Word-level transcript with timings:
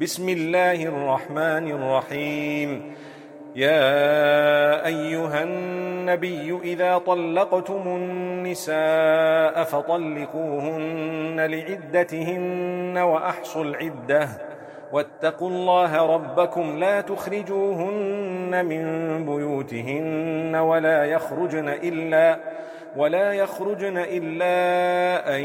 بسم 0.00 0.28
الله 0.28 0.84
الرحمن 0.86 1.70
الرحيم. 1.70 2.94
يا 3.56 4.86
أيها 4.86 5.42
النبي 5.42 6.58
إذا 6.64 6.98
طلقتم 6.98 7.82
النساء 7.86 9.64
فطلقوهن 9.64 11.40
لعدتهن 11.40 12.98
وأحصوا 12.98 13.64
العدة. 13.64 14.28
واتقوا 14.92 15.50
الله 15.50 16.14
ربكم 16.14 16.78
لا 16.78 17.00
تخرجوهن 17.00 18.66
من 18.66 18.84
بيوتهن 19.26 20.56
ولا 20.56 21.04
يخرجن 21.04 21.68
إلا 21.68 22.38
ولا 22.98 23.32
يخرجن 23.32 23.98
إلا 23.98 25.36
أن 25.36 25.42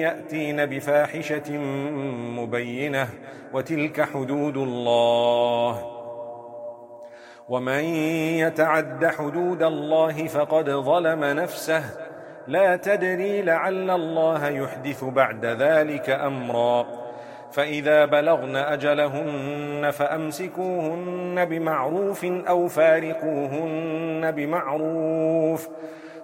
يأتين 0.00 0.66
بفاحشة 0.66 1.58
مبينة 2.38 3.08
وتلك 3.52 4.00
حدود 4.00 4.56
الله. 4.56 5.90
ومن 7.48 7.84
يتعد 8.40 9.06
حدود 9.06 9.62
الله 9.62 10.26
فقد 10.26 10.70
ظلم 10.70 11.24
نفسه. 11.24 11.84
لا 12.46 12.76
تدري 12.76 13.42
لعل 13.42 13.90
الله 13.90 14.48
يحدث 14.48 15.04
بعد 15.04 15.46
ذلك 15.46 16.10
أمرا. 16.10 16.86
فإذا 17.52 18.04
بلغن 18.04 18.56
أجلهن 18.56 19.90
فأمسكوهن 19.90 21.44
بمعروف 21.44 22.24
أو 22.24 22.68
فارقوهن 22.68 24.30
بمعروف. 24.30 25.68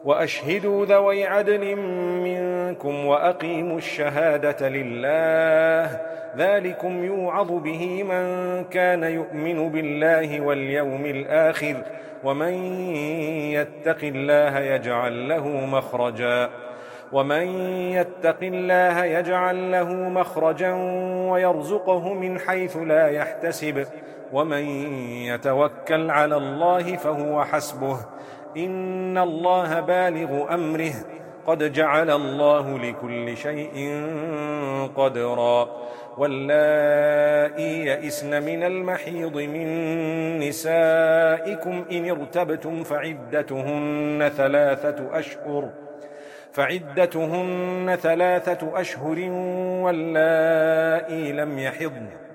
وأشهدوا 0.04 0.86
ذوي 0.86 1.26
عدل 1.26 1.76
منكم 2.24 3.06
وأقيموا 3.06 3.78
الشهادة 3.78 4.68
لله. 4.68 6.00
ذلكم 6.36 7.04
يوعظ 7.04 7.52
به 7.52 8.02
من 8.02 8.64
كان 8.64 9.02
يؤمن 9.02 9.68
بالله 9.68 10.40
واليوم 10.40 11.06
الآخر 11.06 11.76
ومن 12.24 12.52
يتق 13.52 13.98
الله 14.02 14.58
يجعل 14.58 15.28
له 15.28 15.48
مخرجا. 15.48 16.50
ومن 17.12 17.46
يتق 17.92 18.38
الله 18.42 19.04
يجعل 19.04 19.72
له 19.72 19.92
مخرجا 19.94 20.72
ويرزقه 21.30 22.14
من 22.14 22.38
حيث 22.38 22.76
لا 22.76 23.08
يحتسب. 23.08 23.86
ومن 24.32 24.64
يتوكل 25.26 26.10
على 26.10 26.36
الله 26.36 26.96
فهو 26.96 27.44
حسبه. 27.44 27.98
ان 28.56 29.18
الله 29.18 29.80
بالغ 29.80 30.54
امره. 30.54 30.92
قد 31.46 31.72
جعل 31.72 32.10
الله 32.10 32.78
لكل 32.78 33.36
شيء 33.36 34.04
قدرا. 34.96 35.68
واللائي 36.18 37.86
يئسن 37.86 38.42
من 38.42 38.62
المحيض 38.62 39.36
من 39.36 39.68
نسائكم 40.38 41.84
ان 41.92 42.10
ارتبتم 42.10 42.82
فعدتهن 42.82 44.30
ثلاثة 44.36 45.18
اشهر. 45.18 45.68
فعدتهن 46.52 47.98
ثلاثة 48.02 48.80
اشهر 48.80 49.18
واللائي 49.84 51.32
لم 51.32 51.58
يحضن. 51.58 52.29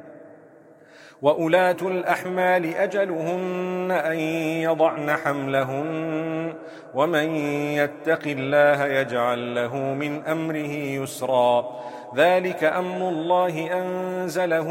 وأولاة 1.21 1.77
الأحمال 1.81 2.75
أجلهن 2.75 3.91
أن 3.91 4.19
يضعن 4.59 5.11
حملهن 5.11 6.53
ومن 6.93 7.35
يتق 7.75 8.21
الله 8.25 8.85
يجعل 8.85 9.55
له 9.55 9.75
من 9.75 10.23
أمره 10.23 10.73
يسرا. 11.03 11.79
ذلك 12.15 12.63
أمر 12.63 13.09
الله 13.09 13.81
أنزله 13.81 14.69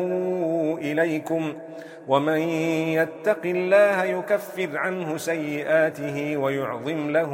إليكم. 0.80 1.52
ومن 2.08 2.38
يتق 2.88 3.40
الله 3.44 4.04
يكفر 4.04 4.68
عنه 4.74 5.16
سيئاته 5.16 6.36
ويعظم 6.36 7.10
له 7.10 7.32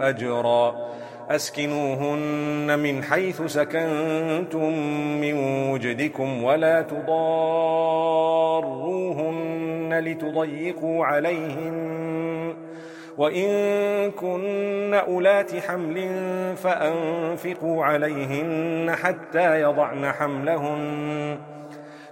أجرا. 0.00 0.88
أسكنوهن 1.30 2.78
من 2.78 3.02
حيث 3.02 3.42
سكنتم 3.42 4.72
من 5.20 5.34
وجدكم 5.70 6.44
ولا 6.44 6.82
تضاروهن 6.82 7.18
لتضيقوا 9.98 11.04
عليهن. 11.04 12.54
وإن 13.18 14.10
كن 14.10 14.94
أولات 14.94 15.56
حمل 15.56 16.08
فأنفقوا 16.56 17.84
عليهن 17.84 18.96
حتى 19.02 19.60
يضعن 19.60 20.12
حملهن. 20.12 21.38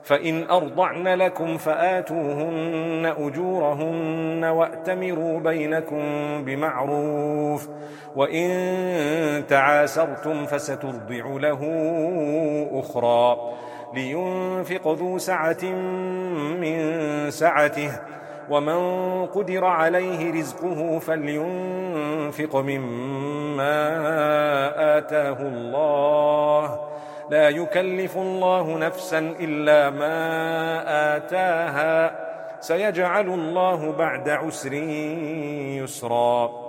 فإن 0.06 0.50
أرضعن 0.50 1.08
لكم 1.08 1.56
فآتوهن 1.56 3.14
أجورهن 3.18 4.44
وأتمروا 4.44 5.40
بينكم 5.40 6.02
بمعروف 6.44 7.68
وإن 8.16 9.46
تعاسرتم 9.48 10.46
فسترضع 10.46 11.24
له 11.26 11.60
أخرى 12.72 13.52
لينفق 13.94 14.88
ذو 14.92 15.18
سعة 15.18 15.64
من 16.60 16.80
سعته 17.30 17.90
ومن 18.50 19.26
قدر 19.26 19.64
عليه 19.64 20.32
رزقه 20.40 20.98
فلينفق 20.98 22.56
مما 22.56 23.78
آتاه 24.98 25.42
الله 25.42 26.95
لا 27.30 27.48
يكلف 27.48 28.16
الله 28.16 28.78
نفسا 28.78 29.18
إلا 29.18 29.90
ما 29.90 30.16
آتاها. 31.16 32.26
سيجعل 32.60 33.26
الله 33.26 33.92
بعد 33.92 34.28
عسر 34.28 34.72
يسرا. 35.82 36.66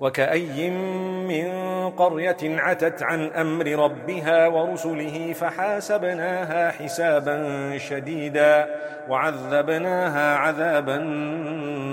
وكأي 0.00 0.70
من 0.70 1.48
قرية 1.90 2.36
عتت 2.42 3.02
عن 3.02 3.26
أمر 3.26 3.66
ربها 3.66 4.46
ورسله 4.48 5.32
فحاسبناها 5.32 6.70
حسابا 6.70 7.38
شديدا 7.78 8.66
وعذبناها 9.08 10.36
عذابا 10.36 10.96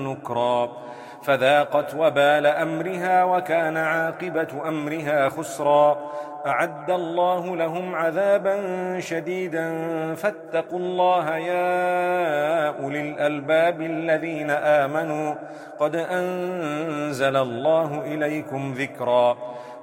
نكرا. 0.08 0.86
فذاقت 1.26 1.96
وبال 1.96 2.46
أمرها 2.46 3.24
وكان 3.24 3.78
عاقبة 3.78 4.68
أمرها 4.68 5.30
خسرا. 5.30 5.98
أعد 6.46 6.92
الله 6.92 7.56
لهم 7.56 7.96
عذابا 7.96 8.56
شديدا. 9.00 9.70
فاتقوا 10.16 10.80
الله 10.80 11.38
يا 11.38 12.84
أولي 12.84 13.02
الألباب 13.02 13.82
الذين 13.82 14.50
آمنوا. 14.50 15.36
قد 15.80 15.96
أنزل 15.96 17.36
الله 17.36 18.02
إليكم 18.06 18.74
ذكرا. 18.78 19.38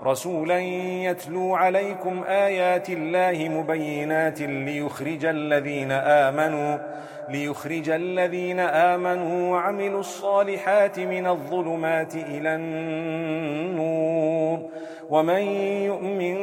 رسولا 0.05 0.59
يتلو 1.09 1.55
عليكم 1.55 2.25
آيات 2.27 2.91
الله 2.91 3.49
مبينات 3.49 4.41
ليخرج 4.41 5.25
الذين 5.25 5.93
آمنوا 5.93 6.79
ليخرج 7.29 7.89
الذين 7.91 8.61
آمنوا 8.61 9.53
وعملوا 9.53 10.01
الصالحات 10.01 11.01
من 11.01 11.27
الظلمات 11.27 12.15
إلى 12.15 12.55
النور. 12.55 14.13
ومن 15.11 15.43
يؤمن 15.91 16.37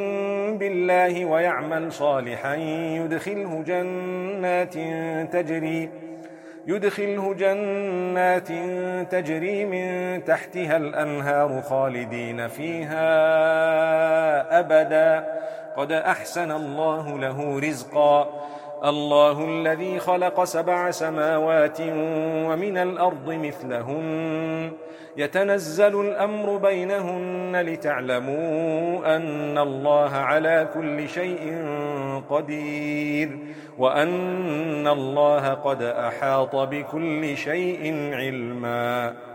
بالله 0.58 1.24
ويعمل 1.24 1.92
صالحا 1.92 2.54
يدخله 3.00 3.62
جنات 3.66 4.74
تجري 5.32 5.90
يدخله 6.66 7.34
جنات 7.34 8.48
تجري 9.12 9.64
من 9.64 10.24
تحتها 10.24 10.76
الأنهار 10.76 11.62
خالدين 11.62 12.48
فيها 12.48 13.08
أبدا. 14.58 15.40
قد 15.76 15.92
أحسن 15.92 16.50
الله 16.50 17.18
له 17.18 17.58
رزقا. 17.58 18.28
الله 18.84 19.44
الذي 19.44 19.98
خلق 19.98 20.44
سبع 20.44 20.90
سماوات 20.90 21.80
ومن 22.48 22.78
الأرض 22.78 23.30
مثلهن. 23.32 24.70
يتنزل 25.16 26.00
الأمر 26.00 26.56
بينهن 26.56 27.60
لتعلموا 27.60 29.16
أن 29.16 29.58
الله 29.58 30.16
على 30.16 30.68
كل 30.74 31.08
شيء 31.08 31.64
قدير 32.30 33.38
وأن 33.78 34.88
الله 34.88 35.48
قد 35.48 35.82
أحاط 35.82 36.56
بكل 36.56 37.36
شيء 37.36 38.10
علمًا. 38.14 39.29